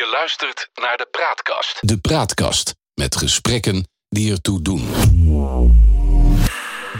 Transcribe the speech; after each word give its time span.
Je 0.00 0.10
luistert 0.12 0.70
naar 0.74 0.96
de 0.96 1.08
Praatkast. 1.10 1.88
De 1.88 1.98
Praatkast 1.98 2.74
met 2.94 3.16
gesprekken 3.16 3.88
die 4.08 4.32
ertoe 4.32 4.62
doen. 4.62 4.88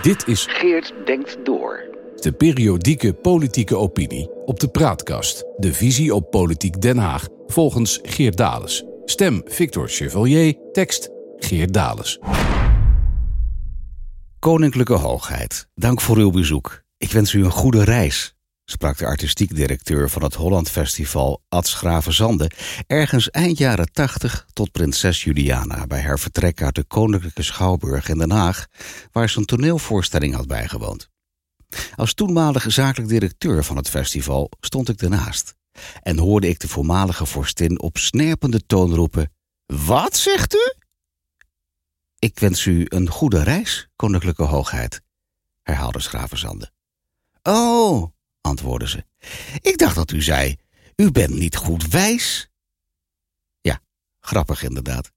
Dit 0.03 0.27
is 0.27 0.47
Geert 0.49 0.93
denkt 1.05 1.45
door. 1.45 1.85
de 2.17 2.33
periodieke 2.33 3.13
politieke 3.13 3.77
opinie 3.77 4.31
op 4.45 4.61
de 4.61 4.69
Praatkast. 4.69 5.45
De 5.57 5.75
visie 5.75 6.15
op 6.15 6.31
politiek 6.31 6.81
Den 6.81 6.99
Haag 6.99 7.29
volgens 7.47 7.99
Geert 8.03 8.37
Dales. 8.37 8.85
Stem 9.05 9.43
Victor 9.45 9.89
Chevalier, 9.89 10.55
tekst 10.73 11.11
Geert 11.37 11.75
Dales. 11.75 12.19
Koninklijke 14.39 14.95
Hoogheid, 14.95 15.69
dank 15.75 16.01
voor 16.01 16.17
uw 16.17 16.31
bezoek. 16.31 16.83
Ik 16.97 17.13
wens 17.13 17.33
u 17.33 17.45
een 17.45 17.51
goede 17.51 17.85
reis, 17.85 18.35
sprak 18.71 18.99
de 18.99 19.07
artistiek 19.07 19.55
directeur 19.55 20.11
van 20.11 20.23
het 20.23 20.35
Holland 20.35 20.71
Festival 20.71 21.43
Ads 21.49 21.75
Gravenzande 21.75 22.51
ergens 22.87 23.31
eind 23.31 23.59
jaren 23.59 23.93
80 23.93 24.47
tot 24.53 24.73
prinses 24.73 25.25
Juliana 25.25 25.87
bij 25.87 26.03
haar 26.03 26.19
vertrek 26.19 26.63
uit 26.63 26.75
de 26.75 26.85
Koninklijke 26.85 27.43
Schouwburg 27.43 28.09
in 28.09 28.19
Den 28.19 28.31
Haag, 28.31 28.67
waar 29.13 29.31
ze 29.31 29.39
een 29.39 29.45
toneelvoorstelling 29.45 30.35
had 30.35 30.47
bijgewoond. 30.47 31.09
Als 31.95 32.15
toenmalige 32.15 32.71
zakelijk 32.71 33.11
directeur 33.11 33.65
van 33.65 33.77
het 33.77 33.89
festival 33.89 34.51
stond 34.61 34.89
ik 34.89 35.03
ernaast 35.03 35.55
en 36.03 36.19
hoorde 36.19 36.49
ik 36.49 36.61
de 36.61 36.69
voormalige 36.69 37.27
vorstin 37.27 37.81
op 37.81 37.99
snerpende 37.99 38.67
toon 38.67 38.95
roepen: 38.95 39.33
Wat 39.67 40.17
zegt 40.17 40.55
u? 40.55 40.73
Ik 42.19 42.39
wens 42.39 42.65
u 42.65 42.87
een 42.89 43.09
goede 43.09 43.43
reis, 43.43 43.89
koninklijke 43.97 44.43
hoogheid, 44.43 45.01
herhaalde 45.63 46.01
Schravenzande. 46.01 46.71
Oh, 47.43 48.13
antwoordde 48.51 48.89
ze. 48.89 49.05
Ik 49.61 49.79
dacht 49.79 49.95
dat 49.95 50.11
u 50.11 50.23
zei, 50.23 50.57
u 50.97 51.11
bent 51.11 51.35
niet 51.35 51.57
goed 51.57 51.89
wijs. 51.89 52.51
Ja, 53.61 53.81
grappig 54.21 54.63
inderdaad. 54.63 55.11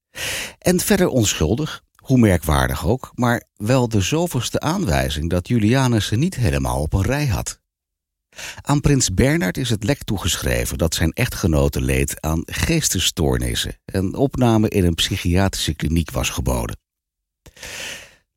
En 0.58 0.80
verder 0.80 1.08
onschuldig, 1.08 1.84
hoe 1.96 2.18
merkwaardig 2.18 2.86
ook, 2.86 3.12
maar 3.16 3.44
wel 3.54 3.90
de 3.90 4.02
zoveelste 4.02 4.60
aanwijzing 4.60 5.30
dat 5.30 5.48
Julianus 5.48 6.08
ze 6.08 6.16
niet 6.16 6.36
helemaal 6.36 6.82
op 6.82 6.94
een 6.94 7.02
rij 7.02 7.28
had. 7.28 7.62
Aan 8.62 8.82
prins 8.82 9.14
Bernard 9.14 9.58
is 9.58 9.70
het 9.70 9.84
lek 9.84 10.04
toegeschreven 10.04 10.78
dat 10.78 10.96
zijn 10.96 11.12
echtgenote 11.12 11.82
leed 11.82 12.22
aan 12.22 12.42
geestesstoornissen 12.46 13.78
en 13.86 14.16
opname 14.16 14.70
in 14.70 14.86
een 14.86 14.96
psychiatrische 14.96 15.74
kliniek 15.74 16.12
was 16.12 16.30
geboden. 16.30 16.78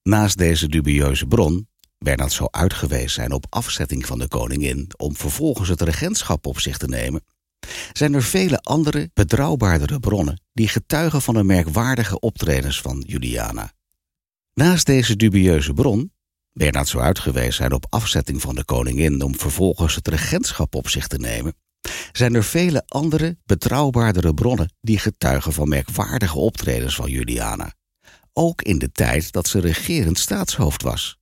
Naast 0.03 0.39
deze 0.39 0.69
dubieuze 0.69 1.27
bron, 1.27 1.69
Bernard 2.07 2.33
zou 2.33 2.49
uitgewezen 2.51 3.11
zijn 3.11 3.33
op 3.33 3.47
afzetting 3.49 4.07
van 4.07 4.19
de 4.19 4.29
koningin 4.29 4.89
om 4.97 5.17
vervolgens 5.17 5.69
het 5.69 5.81
regentschap 5.81 6.47
op 6.47 6.61
zich 6.61 6.77
te 6.77 6.87
nemen, 6.87 7.25
zijn 7.93 8.15
er 8.15 8.23
vele 8.23 8.59
andere 8.59 9.11
betrouwbaardere 9.15 10.01
bronnen 10.01 10.41
die 10.53 10.69
getuigen 10.69 11.23
van 11.23 11.35
de 11.35 11.45
merkwaardige 11.45 12.21
optredens 12.21 12.81
van 12.81 13.05
Juliana. 13.07 13.73
Naast 14.55 14.87
deze 14.87 15.17
dubieuze 15.17 15.73
bron, 15.73 16.13
Bernard 16.53 16.89
zou 16.89 17.03
uitgewezen 17.03 17.55
zijn 17.55 17.73
op 17.73 17.87
afzetting 17.89 18.41
van 18.41 18.55
de 18.55 18.65
koningin 18.65 19.23
om 19.23 19.39
vervolgens 19.39 19.95
het 19.95 20.09
regentschap 20.09 20.75
op 20.75 20.89
zich 20.89 21.07
te 21.07 21.19
nemen, 21.19 21.55
zijn 22.13 22.35
er 22.35 22.45
vele 22.45 22.83
andere 22.87 23.39
betrouwbaardere 23.45 24.35
bronnen 24.35 24.73
die 24.81 24.99
getuigen 24.99 25.53
van 25.53 25.69
merkwaardige 25.69 26.39
optredens 26.39 26.95
van 26.95 27.11
Juliana 27.11 27.75
ook 28.33 28.63
in 28.63 28.79
de 28.79 28.93
tijd 28.93 29.33
dat 29.33 29.49
ze 29.49 29.61
regerend 29.61 30.19
staatshoofd 30.19 30.83
was. 30.83 31.19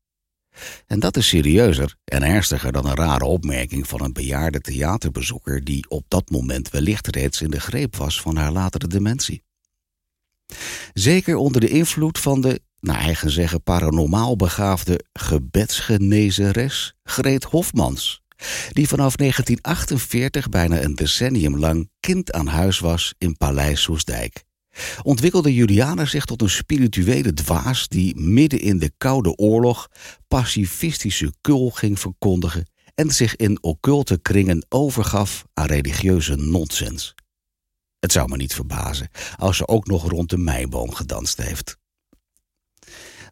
En 0.86 1.00
dat 1.00 1.16
is 1.16 1.28
serieuzer 1.28 1.96
en 2.04 2.22
ernstiger 2.22 2.72
dan 2.72 2.86
een 2.86 2.94
rare 2.94 3.24
opmerking 3.24 3.88
van 3.88 4.02
een 4.02 4.12
bejaarde 4.12 4.60
theaterbezoeker 4.60 5.64
die 5.64 5.88
op 5.88 6.04
dat 6.08 6.30
moment 6.30 6.70
wellicht 6.70 7.16
reeds 7.16 7.40
in 7.40 7.50
de 7.50 7.60
greep 7.60 7.96
was 7.96 8.20
van 8.20 8.36
haar 8.36 8.52
latere 8.52 8.86
dementie. 8.86 9.42
Zeker 10.92 11.36
onder 11.36 11.60
de 11.60 11.68
invloed 11.68 12.18
van 12.18 12.40
de, 12.40 12.60
naar 12.80 12.98
eigen 12.98 13.30
zeggen, 13.30 13.62
paranormaal 13.62 14.36
begaafde 14.36 15.04
gebedsgenezeres 15.12 16.94
Greet 17.02 17.44
Hofmans, 17.44 18.22
die 18.72 18.88
vanaf 18.88 19.16
1948 19.16 20.48
bijna 20.48 20.82
een 20.82 20.94
decennium 20.94 21.58
lang 21.58 21.90
kind 22.00 22.32
aan 22.32 22.46
huis 22.46 22.78
was 22.78 23.14
in 23.18 23.36
Paleis 23.36 23.82
Soesdijk 23.82 24.44
ontwikkelde 25.02 25.54
Juliana 25.54 26.04
zich 26.04 26.24
tot 26.24 26.42
een 26.42 26.50
spirituele 26.50 27.32
dwaas 27.32 27.88
die 27.88 28.16
midden 28.16 28.60
in 28.60 28.78
de 28.78 28.92
Koude 28.96 29.36
Oorlog 29.36 29.88
pacifistische 30.28 31.32
kul 31.40 31.70
ging 31.70 31.98
verkondigen 31.98 32.66
en 32.94 33.10
zich 33.10 33.36
in 33.36 33.62
occulte 33.62 34.18
kringen 34.18 34.66
overgaf 34.68 35.44
aan 35.54 35.66
religieuze 35.66 36.36
nonsens. 36.36 37.14
Het 37.98 38.12
zou 38.12 38.28
me 38.28 38.36
niet 38.36 38.54
verbazen 38.54 39.08
als 39.36 39.56
ze 39.56 39.68
ook 39.68 39.86
nog 39.86 40.10
rond 40.10 40.30
de 40.30 40.38
meiboom 40.38 40.94
gedanst 40.94 41.42
heeft. 41.42 41.76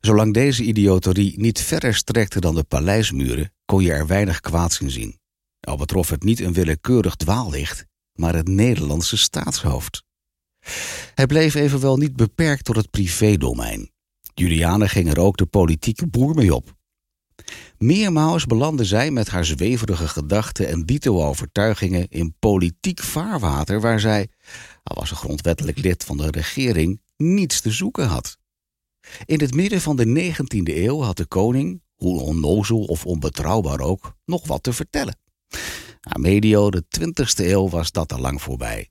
Zolang 0.00 0.34
deze 0.34 0.62
idioterie 0.62 1.40
niet 1.40 1.60
verder 1.60 1.94
strekte 1.94 2.40
dan 2.40 2.54
de 2.54 2.64
paleismuren, 2.64 3.52
kon 3.64 3.82
je 3.82 3.92
er 3.92 4.06
weinig 4.06 4.40
kwaads 4.40 4.80
in 4.80 4.90
zien. 4.90 5.18
Al 5.60 5.76
betrof 5.76 6.08
het 6.10 6.22
niet 6.22 6.40
een 6.40 6.52
willekeurig 6.52 7.14
dwaallicht, 7.14 7.86
maar 8.12 8.34
het 8.34 8.48
Nederlandse 8.48 9.16
staatshoofd. 9.16 10.04
Hij 11.14 11.26
bleef 11.26 11.54
evenwel 11.54 11.96
niet 11.96 12.16
beperkt 12.16 12.64
tot 12.64 12.76
het 12.76 12.90
privédomein. 12.90 13.90
Juliane 14.34 14.88
ging 14.88 15.10
er 15.10 15.20
ook 15.20 15.36
de 15.36 15.46
politieke 15.46 16.06
boer 16.06 16.34
mee 16.34 16.54
op. 16.54 16.74
Meermaals 17.78 18.46
belandde 18.46 18.84
zij 18.84 19.10
met 19.10 19.28
haar 19.28 19.44
zweverige 19.44 20.08
gedachten 20.08 20.68
en 20.68 20.86
dito-overtuigingen 20.86 22.08
in 22.08 22.34
politiek 22.38 23.00
vaarwater 23.00 23.80
waar 23.80 24.00
zij, 24.00 24.28
al 24.82 24.96
was 24.96 25.08
ze 25.08 25.14
grondwettelijk 25.14 25.78
lid 25.78 26.04
van 26.04 26.16
de 26.16 26.30
regering, 26.30 27.00
niets 27.16 27.60
te 27.60 27.70
zoeken 27.70 28.06
had. 28.06 28.38
In 29.24 29.40
het 29.40 29.54
midden 29.54 29.80
van 29.80 29.96
de 29.96 30.32
19e 30.34 30.76
eeuw 30.76 31.02
had 31.02 31.16
de 31.16 31.26
koning, 31.26 31.82
hoe 31.94 32.20
onnozel 32.20 32.84
of 32.84 33.06
onbetrouwbaar 33.06 33.80
ook, 33.80 34.16
nog 34.24 34.46
wat 34.46 34.62
te 34.62 34.72
vertellen. 34.72 35.18
Na 36.00 36.18
medio 36.18 36.70
de 36.70 36.84
20e 37.00 37.44
eeuw 37.44 37.68
was 37.68 37.92
dat 37.92 38.12
al 38.12 38.18
lang 38.18 38.42
voorbij. 38.42 38.90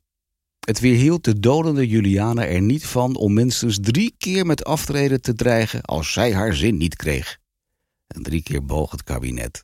Het 0.61 0.79
weerhield 0.79 1.23
de 1.23 1.39
dodende 1.39 1.87
Juliana 1.87 2.45
er 2.45 2.61
niet 2.61 2.85
van 2.85 3.15
om 3.15 3.33
minstens 3.33 3.77
drie 3.81 4.15
keer 4.17 4.45
met 4.45 4.63
aftreden 4.63 5.21
te 5.21 5.33
dreigen 5.33 5.81
als 5.81 6.13
zij 6.13 6.33
haar 6.33 6.53
zin 6.53 6.77
niet 6.77 6.95
kreeg. 6.95 7.39
En 8.07 8.23
drie 8.23 8.43
keer 8.43 8.65
boog 8.65 8.91
het 8.91 9.03
kabinet. 9.03 9.63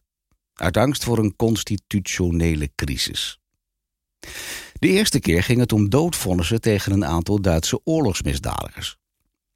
Uit 0.53 0.77
angst 0.77 1.03
voor 1.03 1.17
een 1.17 1.35
constitutionele 1.35 2.71
crisis. 2.75 3.39
De 4.73 4.87
eerste 4.87 5.19
keer 5.19 5.43
ging 5.43 5.59
het 5.59 5.71
om 5.71 5.89
doodvonnissen 5.89 6.61
tegen 6.61 6.91
een 6.91 7.05
aantal 7.05 7.41
Duitse 7.41 7.79
oorlogsmisdadigers. 7.83 8.97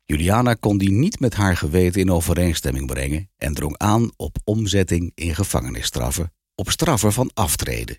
Juliana 0.06 0.53
kon 0.53 0.78
die 0.78 0.91
niet 0.91 1.19
met 1.19 1.34
haar 1.34 1.57
geweten 1.57 2.01
in 2.01 2.12
overeenstemming 2.12 2.85
brengen 2.85 3.30
en 3.38 3.53
drong 3.53 3.78
aan 3.78 4.12
op 4.16 4.38
omzetting 4.44 5.12
in 5.16 5.35
gevangenisstraffen 5.35 6.34
op 6.56 6.69
straffen 6.69 7.13
van 7.13 7.31
aftreden. 7.34 7.97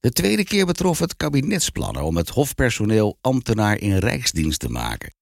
De 0.00 0.10
tweede 0.10 0.44
keer 0.44 0.66
betrof 0.66 0.98
het 0.98 1.16
kabinetsplannen 1.16 2.02
om 2.02 2.16
het 2.16 2.28
hofpersoneel 2.28 3.18
ambtenaar 3.20 3.78
in 3.78 3.96
rijksdienst 3.96 4.60
te 4.60 4.68
maken. 4.68 5.14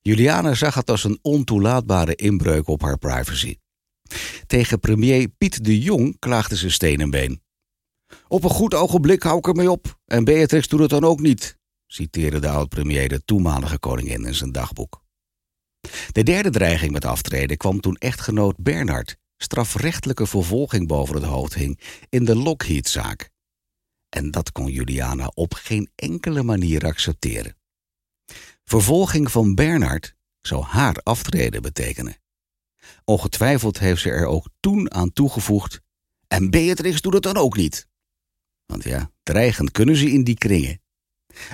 Juliana 0.00 0.54
zag 0.54 0.74
het 0.74 0.90
als 0.90 1.04
een 1.04 1.18
ontoelaatbare 1.22 2.14
inbreuk 2.14 2.68
op 2.68 2.82
haar 2.82 2.98
privacy. 2.98 3.56
Tegen 4.46 4.80
premier 4.80 5.28
Piet 5.28 5.64
de 5.64 5.80
Jong 5.80 6.18
klaagde 6.18 6.56
ze 6.56 6.70
steen 6.70 7.00
en 7.00 7.10
been. 7.10 7.42
Op 8.28 8.44
een 8.44 8.50
goed 8.50 8.74
ogenblik 8.74 9.22
hou 9.22 9.38
ik 9.38 9.46
ermee 9.46 9.70
op 9.70 9.98
en 10.04 10.24
Beatrix 10.24 10.68
doet 10.68 10.80
het 10.80 10.90
dan 10.90 11.04
ook 11.04 11.20
niet, 11.20 11.58
citeerde 11.86 12.38
de 12.38 12.48
oud-premier 12.48 13.08
de 13.08 13.24
toenmalige 13.24 13.78
koningin 13.78 14.24
in 14.24 14.34
zijn 14.34 14.52
dagboek. 14.52 15.02
De 16.12 16.22
derde 16.22 16.50
dreiging 16.50 16.92
met 16.92 17.04
aftreden 17.04 17.56
kwam 17.56 17.80
toen 17.80 17.96
echtgenoot 17.96 18.56
Bernard 18.56 19.16
strafrechtelijke 19.36 20.26
vervolging 20.26 20.88
boven 20.88 21.14
het 21.14 21.24
hoofd 21.24 21.54
hing 21.54 21.80
in 22.08 22.24
de 22.24 22.36
Lockheed-zaak. 22.36 23.32
En 24.14 24.30
dat 24.30 24.52
kon 24.52 24.70
Juliana 24.70 25.30
op 25.34 25.54
geen 25.54 25.90
enkele 25.94 26.42
manier 26.42 26.84
accepteren. 26.84 27.56
Vervolging 28.64 29.30
van 29.30 29.54
Bernard 29.54 30.14
zou 30.40 30.64
haar 30.64 30.96
aftreden 31.02 31.62
betekenen. 31.62 32.16
Ongetwijfeld 33.04 33.78
heeft 33.78 34.00
ze 34.00 34.10
er 34.10 34.26
ook 34.26 34.48
toen 34.60 34.92
aan 34.92 35.12
toegevoegd: 35.12 35.80
en 36.28 36.50
Beatrix 36.50 37.00
doet 37.00 37.12
het 37.12 37.22
dan 37.22 37.36
ook 37.36 37.56
niet. 37.56 37.88
Want 38.66 38.84
ja, 38.84 39.10
dreigend 39.22 39.70
kunnen 39.70 39.96
ze 39.96 40.10
in 40.10 40.24
die 40.24 40.38
kringen. 40.38 40.80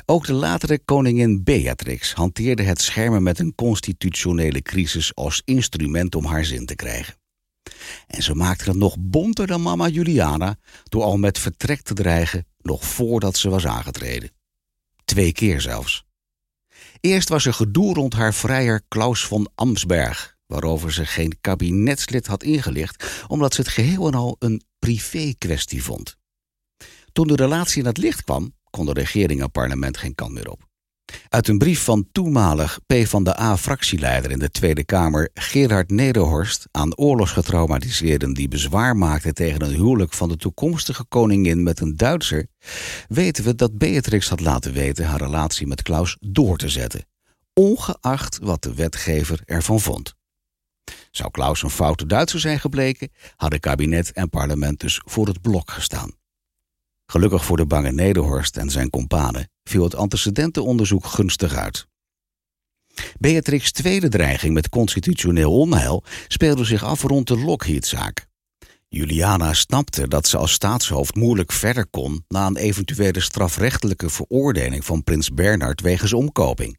Ook 0.05 0.27
de 0.27 0.33
latere 0.33 0.79
koningin 0.79 1.43
Beatrix 1.45 2.13
hanteerde 2.13 2.63
het 2.63 2.81
schermen 2.81 3.23
met 3.23 3.39
een 3.39 3.55
constitutionele 3.55 4.63
crisis 4.63 5.15
als 5.15 5.43
instrument 5.45 6.15
om 6.15 6.25
haar 6.25 6.45
zin 6.45 6.67
te 6.67 6.77
krijgen. 6.77 7.20
En 8.07 8.23
ze 8.23 8.35
maakte 8.35 8.71
het 8.71 8.79
nog 8.79 8.97
bonter 8.99 9.47
dan 9.47 9.63
mama 9.63 9.89
Juliana 9.89 10.57
door 10.85 11.03
al 11.03 11.17
met 11.17 11.39
vertrek 11.39 11.83
te 11.83 11.95
dreigen 11.95 12.47
nog 12.63 12.85
voordat 12.85 13.37
ze 13.37 13.49
was 13.49 13.67
aangetreden. 13.67 14.31
Twee 15.05 15.33
keer 15.33 15.61
zelfs. 15.61 16.05
Eerst 17.01 17.29
was 17.29 17.47
er 17.47 17.55
gedoe 17.55 17.95
rond 17.95 18.15
haar 18.15 18.35
vrijer 18.35 18.83
Klaus 18.89 19.25
von 19.25 19.51
Amsberg, 19.55 20.37
waarover 20.47 20.93
ze 20.93 21.07
geen 21.07 21.41
kabinetslid 21.41 22.27
had 22.27 22.43
ingelicht, 22.43 23.25
omdat 23.27 23.55
ze 23.55 23.61
het 23.61 23.71
geheel 23.71 24.07
en 24.07 24.15
al 24.15 24.37
een 24.39 24.63
privé-kwestie 24.79 25.83
vond. 25.83 26.17
Toen 27.13 27.27
de 27.27 27.37
relatie 27.37 27.81
in 27.81 27.87
het 27.87 27.99
licht 27.99 28.25
kwam, 28.25 28.55
kon 28.71 28.87
de 28.87 28.93
regering 28.93 29.43
en 29.43 29.51
parlement 29.51 29.97
geen 29.97 30.15
kant 30.15 30.33
meer 30.33 30.51
op. 30.51 30.70
Uit 31.29 31.49
een 31.49 31.59
brief 31.59 31.85
van 31.85 32.09
toenmalig 32.13 32.79
PvdA-fractieleider 32.87 34.31
in 34.31 34.39
de 34.39 34.51
Tweede 34.51 34.85
Kamer 34.85 35.31
Gerard 35.35 35.91
Nederhorst 35.91 36.69
aan 36.71 36.97
oorlogsgetraumatiseerden 36.97 38.35
die 38.35 38.49
bezwaar 38.49 38.97
maakten 38.97 39.35
tegen 39.35 39.63
een 39.63 39.75
huwelijk 39.75 40.13
van 40.13 40.29
de 40.29 40.37
toekomstige 40.37 41.05
koningin 41.05 41.63
met 41.63 41.81
een 41.81 41.97
Duitser, 41.97 42.47
weten 43.09 43.45
we 43.45 43.55
dat 43.55 43.79
Beatrix 43.79 44.29
had 44.29 44.41
laten 44.41 44.73
weten 44.73 45.07
haar 45.07 45.21
relatie 45.21 45.67
met 45.67 45.83
Klaus 45.83 46.17
door 46.21 46.57
te 46.57 46.69
zetten, 46.69 47.05
ongeacht 47.53 48.39
wat 48.43 48.63
de 48.63 48.75
wetgever 48.75 49.41
ervan 49.45 49.81
vond. 49.81 50.15
Zou 51.11 51.31
Klaus 51.31 51.63
een 51.63 51.71
foute 51.71 52.07
Duitser 52.07 52.41
zijn 52.41 52.61
gebleken, 52.61 53.13
hadden 53.37 53.61
kabinet 53.61 54.13
en 54.13 54.29
parlement 54.29 54.81
dus 54.81 55.01
voor 55.05 55.27
het 55.27 55.41
blok 55.41 55.71
gestaan. 55.71 56.19
Gelukkig 57.07 57.45
voor 57.45 57.57
de 57.57 57.67
bange 57.67 57.93
Nederhorst 57.93 58.57
en 58.57 58.71
zijn 58.71 58.91
kompanen 58.91 59.51
viel 59.71 59.85
het 59.85 59.95
antecedentenonderzoek 59.95 61.07
gunstig 61.07 61.55
uit. 61.55 61.87
Beatrix' 63.19 63.73
tweede 63.73 64.09
dreiging 64.09 64.55
met 64.55 64.69
constitutioneel 64.69 65.53
onheil 65.53 66.05
speelde 66.29 66.65
zich 66.65 66.85
af 66.85 67.03
rond 67.03 67.27
de 67.27 67.39
Lockheed-zaak. 67.39 68.29
Juliana 68.89 69.53
snapte 69.53 70.09
dat 70.09 70.27
ze 70.27 70.37
als 70.37 70.53
staatshoofd 70.53 71.15
moeilijk 71.15 71.53
verder 71.53 71.87
kon 71.87 72.25
na 72.29 72.47
een 72.47 72.57
eventuele 72.57 73.21
strafrechtelijke 73.21 74.11
veroordeling 74.11 74.85
van 74.85 75.05
prins 75.05 75.31
Bernhard 75.31 75.81
wegens 75.81 76.13
omkoping. 76.13 76.79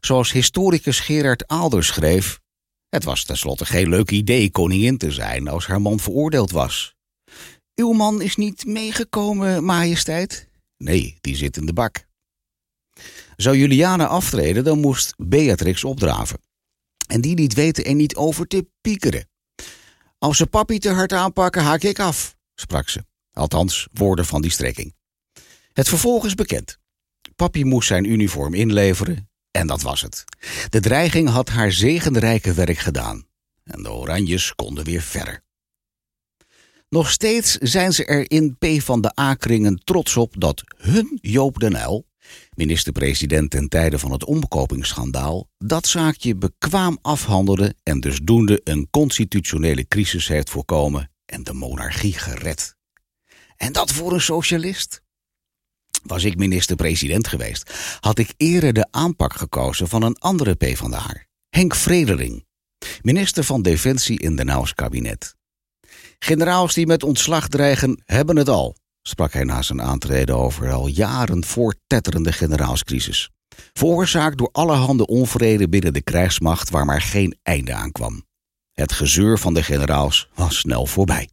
Zoals 0.00 0.32
historicus 0.32 1.00
Gerard 1.00 1.46
Aalder 1.46 1.84
schreef: 1.84 2.40
Het 2.88 3.04
was 3.04 3.24
tenslotte 3.24 3.64
geen 3.64 3.88
leuk 3.88 4.10
idee 4.10 4.50
koningin 4.50 4.98
te 4.98 5.10
zijn 5.10 5.48
als 5.48 5.66
haar 5.66 5.80
man 5.80 6.00
veroordeeld 6.00 6.50
was. 6.50 6.94
Uw 7.74 7.92
man 7.92 8.22
is 8.22 8.36
niet 8.36 8.66
meegekomen, 8.66 9.64
majesteit? 9.64 10.48
Nee, 10.78 11.16
die 11.20 11.36
zit 11.36 11.56
in 11.56 11.66
de 11.66 11.72
bak. 11.72 12.05
Zou 13.36 13.56
Juliana 13.56 14.06
aftreden, 14.06 14.64
dan 14.64 14.80
moest 14.80 15.14
Beatrix 15.16 15.84
opdraven. 15.84 16.38
En 17.06 17.20
die 17.20 17.34
liet 17.34 17.54
weten 17.54 17.84
er 17.84 17.94
niet 17.94 18.16
over 18.16 18.46
te 18.46 18.68
piekeren. 18.80 19.28
Als 20.18 20.36
ze 20.36 20.46
papi 20.46 20.78
te 20.78 20.90
hard 20.90 21.12
aanpakken, 21.12 21.62
haak 21.62 21.82
ik 21.82 21.98
af, 21.98 22.36
sprak 22.54 22.88
ze. 22.88 23.04
Althans, 23.32 23.88
woorden 23.92 24.26
van 24.26 24.42
die 24.42 24.50
strekking. 24.50 24.94
Het 25.72 25.88
vervolg 25.88 26.24
is 26.24 26.34
bekend. 26.34 26.78
Papi 27.36 27.64
moest 27.64 27.88
zijn 27.88 28.04
uniform 28.04 28.54
inleveren 28.54 29.28
en 29.50 29.66
dat 29.66 29.82
was 29.82 30.00
het. 30.02 30.24
De 30.68 30.80
dreiging 30.80 31.28
had 31.28 31.48
haar 31.48 31.72
zegenrijke 31.72 32.52
werk 32.52 32.78
gedaan. 32.78 33.26
En 33.64 33.82
de 33.82 33.90
Oranjes 33.90 34.54
konden 34.54 34.84
weer 34.84 35.02
verder. 35.02 35.44
Nog 36.88 37.10
steeds 37.10 37.52
zijn 37.52 37.92
ze 37.92 38.04
er 38.04 38.30
in 38.30 38.56
P 38.58 38.66
van 38.82 39.00
de 39.00 39.20
A-kringen 39.20 39.80
trots 39.84 40.16
op 40.16 40.34
dat 40.38 40.62
hun 40.76 41.18
Joop 41.20 41.58
den 41.58 41.74
Uyl, 41.74 42.06
minister-president 42.54 43.50
ten 43.50 43.68
tijde 43.68 43.98
van 43.98 44.12
het 44.12 44.24
omkopingsschandaal, 44.24 45.48
dat 45.58 45.86
zaakje 45.86 46.36
bekwaam 46.36 46.98
afhandelde 47.02 47.74
en 47.82 48.00
dus 48.00 48.18
doende 48.22 48.60
een 48.64 48.88
constitutionele 48.90 49.88
crisis 49.88 50.28
heeft 50.28 50.50
voorkomen 50.50 51.10
en 51.24 51.42
de 51.42 51.52
monarchie 51.52 52.18
gered. 52.18 52.76
En 53.56 53.72
dat 53.72 53.92
voor 53.92 54.12
een 54.12 54.20
socialist? 54.20 55.02
Was 56.02 56.24
ik 56.24 56.36
minister-president 56.36 57.28
geweest, 57.28 57.96
had 58.00 58.18
ik 58.18 58.34
eerder 58.36 58.72
de 58.72 58.86
aanpak 58.90 59.36
gekozen 59.36 59.88
van 59.88 60.02
een 60.02 60.18
andere 60.18 60.54
PvdA, 60.54 61.26
Henk 61.48 61.74
Fredering, 61.74 62.46
minister 63.02 63.44
van 63.44 63.62
Defensie 63.62 64.20
in 64.20 64.36
Den 64.36 64.48
Haus 64.48 64.74
kabinet. 64.74 65.34
Generaals 66.18 66.74
die 66.74 66.86
met 66.86 67.02
ontslag 67.02 67.48
dreigen, 67.48 68.02
hebben 68.04 68.36
het 68.36 68.48
al, 68.48 68.76
sprak 69.08 69.32
hij 69.32 69.44
na 69.44 69.62
zijn 69.62 69.82
aantreden 69.82 70.36
over 70.36 70.72
al 70.72 70.86
jaren 70.86 71.44
voortetterende 71.44 72.32
generaalscrisis. 72.32 73.30
Veroorzaakt 73.72 74.38
door 74.38 74.48
allerhande 74.52 75.06
onvrede 75.06 75.68
binnen 75.68 75.92
de 75.92 76.02
krijgsmacht 76.02 76.70
waar 76.70 76.84
maar 76.84 77.02
geen 77.02 77.38
einde 77.42 77.74
aan 77.74 77.92
kwam. 77.92 78.24
Het 78.72 78.92
gezeur 78.92 79.38
van 79.38 79.54
de 79.54 79.62
generaals 79.62 80.28
was 80.34 80.58
snel 80.58 80.86
voorbij. 80.86 81.28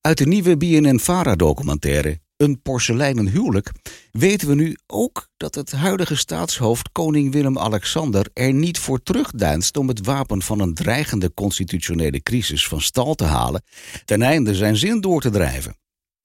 Uit 0.00 0.18
de 0.18 0.26
nieuwe 0.26 0.56
BNN-Vara-documentaire 0.56 2.20
Een 2.36 2.62
porseleinen 2.62 3.28
huwelijk 3.28 3.72
weten 4.10 4.48
we 4.48 4.54
nu 4.54 4.76
ook 4.86 5.28
dat 5.36 5.54
het 5.54 5.72
huidige 5.72 6.16
staatshoofd 6.16 6.92
koning 6.92 7.32
Willem-Alexander 7.32 8.26
er 8.32 8.52
niet 8.52 8.78
voor 8.78 9.02
terugdeinst 9.02 9.76
om 9.76 9.88
het 9.88 10.06
wapen 10.06 10.42
van 10.42 10.60
een 10.60 10.74
dreigende 10.74 11.34
constitutionele 11.34 12.22
crisis 12.22 12.68
van 12.68 12.80
stal 12.80 13.14
te 13.14 13.24
halen 13.24 13.62
ten 14.04 14.22
einde 14.22 14.54
zijn 14.54 14.76
zin 14.76 15.00
door 15.00 15.20
te 15.20 15.30
drijven. 15.30 15.78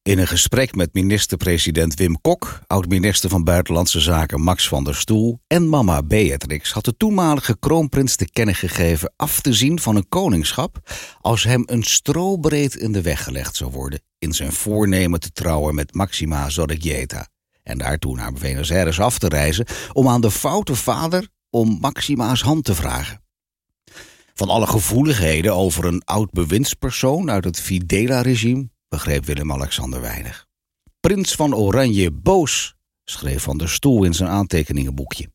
In 0.06 0.19
een 0.19 0.28
gesprek 0.28 0.75
met 0.75 0.94
minister-president 0.94 1.94
Wim 1.94 2.22
Kok, 2.22 2.60
oud-minister 2.68 3.30
van 3.30 3.44
Buitenlandse 3.44 4.00
Zaken 4.00 4.42
Max 4.42 4.68
van 4.68 4.84
der 4.84 4.96
Stoel 4.96 5.40
en 5.48 5.69
mama 5.69 6.04
Beatrix 6.04 6.72
had 6.72 6.86
de 6.86 6.98
toenmalige 6.98 7.57
kroonprins 7.60 8.16
te 8.16 8.30
kennen 8.30 8.56
gegeven 8.56 9.13
af 9.16 9.42
te 9.42 9.54
zien 9.54 9.80
van 9.80 9.96
een 9.96 10.10
koningschap 10.10 10.80
als 11.22 11.44
hem 11.44 11.63
een 11.66 11.84
strobreed 11.84 12.75
in 12.75 12.92
de 12.92 13.02
weg 13.02 13.24
gelegd 13.24 13.56
zou 13.56 13.72
worden 13.72 14.02
in 14.18 14.34
zijn 14.34 14.52
voornemen 14.52 15.19
te 15.19 15.31
trouwen 15.31 15.75
met 15.75 15.94
Maxima 15.94 16.50
Zorregieta 16.50 17.28
en 17.63 17.78
daartoe 17.78 18.16
naar 18.16 18.34
Buenos 18.34 18.72
Aires 18.72 19.00
af 19.00 19.19
te 19.19 19.28
reizen 19.28 19.66
om 19.94 20.07
aan 20.07 20.22
de 20.22 20.31
foute 20.31 20.75
vader 20.75 21.28
om 21.50 21.78
Maxima's 21.81 22.42
hand 22.42 22.63
te 22.63 22.75
vragen. 22.75 23.22
Van 24.34 24.50
alle 24.50 24.68
gevoeligheden 24.68 25.56
over 25.56 25.86
een 25.86 26.02
oud 26.04 26.31
bewindspersoon 26.31 27.31
uit 27.31 27.44
het 27.44 27.60
Fidela-regime 27.60 28.74
begreep 28.87 29.25
Willem-Alexander 29.25 30.01
weinig. 30.01 30.47
Prins 30.99 31.35
van 31.35 31.55
Oranje 31.55 32.11
boos, 32.11 32.75
schreef 33.03 33.43
Van 33.43 33.57
der 33.57 33.69
Stoel 33.69 34.03
in 34.03 34.13
zijn 34.13 34.29
aantekeningenboekje. 34.29 35.31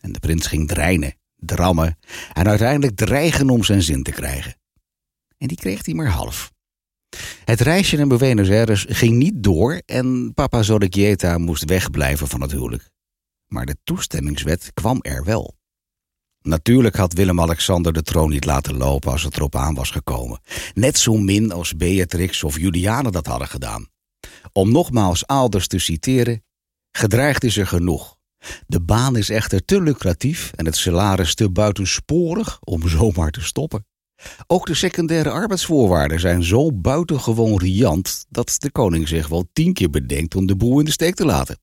En 0.00 0.12
de 0.12 0.18
prins 0.18 0.46
ging 0.46 0.68
dreinen, 0.68 1.14
drammen 1.36 1.98
en 2.32 2.48
uiteindelijk 2.48 2.96
dreigen 2.96 3.50
om 3.50 3.64
zijn 3.64 3.82
zin 3.82 4.02
te 4.02 4.12
krijgen. 4.12 4.58
En 5.38 5.48
die 5.48 5.56
kreeg 5.56 5.84
hij 5.84 5.94
maar 5.94 6.06
half. 6.06 6.52
Het 7.44 7.60
reisje 7.60 7.96
naar 7.96 8.06
Buenos 8.06 8.48
Aires 8.48 8.86
ging 8.88 9.16
niet 9.16 9.42
door 9.42 9.82
en 9.86 10.34
papa 10.34 10.62
Zorregieta 10.62 11.38
moest 11.38 11.64
wegblijven 11.64 12.28
van 12.28 12.40
het 12.40 12.50
huwelijk. 12.50 12.90
Maar 13.46 13.66
de 13.66 13.76
toestemmingswet 13.84 14.70
kwam 14.74 14.98
er 15.00 15.24
wel. 15.24 15.58
Natuurlijk 16.42 16.96
had 16.96 17.12
Willem-Alexander 17.12 17.92
de 17.92 18.02
troon 18.02 18.30
niet 18.30 18.44
laten 18.44 18.76
lopen 18.76 19.12
als 19.12 19.22
het 19.22 19.36
erop 19.36 19.56
aan 19.56 19.74
was 19.74 19.90
gekomen. 19.90 20.40
Net 20.74 20.98
zo 20.98 21.16
min 21.16 21.52
als 21.52 21.76
Beatrix 21.76 22.44
of 22.44 22.58
Juliane 22.58 23.10
dat 23.10 23.26
hadden 23.26 23.48
gedaan. 23.48 23.86
Om 24.52 24.72
nogmaals 24.72 25.26
Aalders 25.26 25.66
te 25.66 25.78
citeren, 25.78 26.44
gedreigd 26.92 27.44
is 27.44 27.56
er 27.56 27.66
genoeg. 27.66 28.16
De 28.66 28.80
baan 28.80 29.16
is 29.16 29.30
echter 29.30 29.64
te 29.64 29.82
lucratief 29.82 30.52
en 30.54 30.66
het 30.66 30.76
salaris 30.76 31.34
te 31.34 31.50
buitensporig 31.50 32.58
om 32.60 32.88
zomaar 32.88 33.30
te 33.30 33.40
stoppen. 33.40 33.86
Ook 34.46 34.66
de 34.66 34.74
secundaire 34.74 35.30
arbeidsvoorwaarden 35.30 36.20
zijn 36.20 36.42
zo 36.42 36.72
buitengewoon 36.72 37.58
riant 37.58 38.26
dat 38.28 38.54
de 38.58 38.70
koning 38.70 39.08
zich 39.08 39.28
wel 39.28 39.48
tien 39.52 39.72
keer 39.72 39.90
bedenkt 39.90 40.34
om 40.34 40.46
de 40.46 40.56
boel 40.56 40.78
in 40.78 40.84
de 40.84 40.90
steek 40.90 41.14
te 41.14 41.24
laten. 41.24 41.58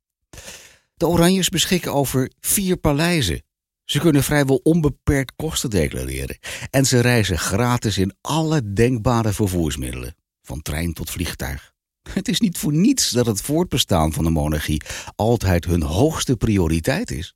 De 0.95 1.07
Oranjes 1.07 1.49
beschikken 1.49 1.93
over 1.93 2.31
vier 2.39 2.77
paleizen, 2.77 3.43
ze 3.89 3.99
kunnen 3.99 4.23
vrijwel 4.23 4.59
onbeperkt 4.63 5.33
kosten 5.35 5.69
declareren. 5.69 6.37
En 6.69 6.85
ze 6.85 6.99
reizen 6.99 7.37
gratis 7.37 7.97
in 7.97 8.15
alle 8.21 8.73
denkbare 8.73 9.33
vervoersmiddelen, 9.33 10.15
van 10.41 10.61
trein 10.61 10.93
tot 10.93 11.09
vliegtuig. 11.09 11.73
Het 12.13 12.27
is 12.27 12.39
niet 12.39 12.57
voor 12.57 12.73
niets 12.73 13.09
dat 13.09 13.25
het 13.25 13.41
voortbestaan 13.41 14.13
van 14.13 14.23
de 14.23 14.29
monarchie 14.29 14.81
altijd 15.15 15.65
hun 15.65 15.81
hoogste 15.81 16.37
prioriteit 16.37 17.11
is. 17.11 17.33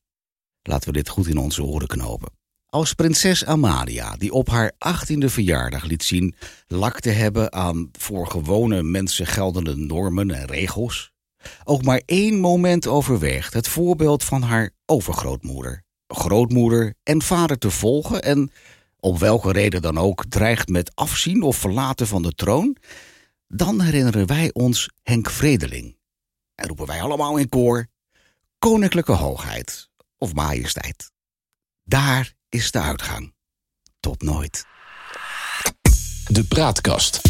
Laten 0.62 0.88
we 0.88 0.94
dit 0.94 1.10
goed 1.10 1.28
in 1.28 1.38
onze 1.38 1.64
oren 1.64 1.88
knopen. 1.88 2.32
Als 2.66 2.94
prinses 2.94 3.46
Amalia, 3.46 4.16
die 4.18 4.34
op 4.34 4.50
haar 4.50 4.72
achttiende 4.78 5.30
verjaardag 5.30 5.84
liet 5.84 6.04
zien 6.04 6.36
lak 6.68 7.00
te 7.00 7.10
hebben 7.10 7.54
aan 7.54 7.90
voor 7.92 8.28
gewone 8.28 8.84
mensen 8.84 9.28
geldende 9.28 9.76
normen 9.76 10.32
en 10.32 10.46
regels, 10.46 11.12
ook 11.64 11.84
maar 11.84 12.02
één 12.06 12.40
moment 12.40 12.88
overweegt 12.88 13.54
het 13.54 13.68
voorbeeld 13.68 14.24
van 14.24 14.42
haar 14.42 14.72
overgrootmoeder, 14.86 15.84
grootmoeder 16.16 16.94
en 17.04 17.22
vader 17.22 17.58
te 17.58 17.72
volgen 17.72 18.22
en, 18.22 18.52
om 19.00 19.18
welke 19.18 19.52
reden 19.52 19.82
dan 19.82 19.98
ook, 19.98 20.26
dreigt 20.26 20.68
met 20.68 20.92
afzien 20.96 21.42
of 21.42 21.58
verlaten 21.58 22.08
van 22.08 22.22
de 22.22 22.34
troon, 22.34 22.78
dan 23.48 23.82
herinneren 23.82 24.28
wij 24.28 24.50
ons 24.54 24.90
Henk 25.04 25.30
Vredeling. 25.30 25.98
En 26.56 26.68
roepen 26.68 26.88
wij 26.88 27.02
allemaal 27.02 27.38
in 27.38 27.50
koor: 27.50 27.88
Koninklijke 28.60 29.12
Hoogheid 29.12 29.90
of 30.18 30.34
Majesteit. 30.34 31.12
Daar 31.84 32.34
is 32.50 32.72
de 32.72 32.80
uitgang. 32.80 33.34
Tot 34.00 34.22
nooit. 34.22 34.66
De 36.28 36.46
Praatkast. 36.48 37.22